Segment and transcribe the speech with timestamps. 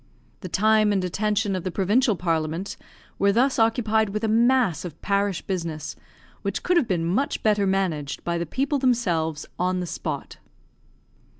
[0.39, 2.75] The time and attention of the provincial parliament
[3.19, 5.95] were thus occupied with a mass of parish business,
[6.41, 10.37] which could have been much better managed by the people themselves on the spot.